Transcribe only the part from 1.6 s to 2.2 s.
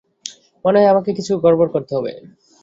করতে হবে।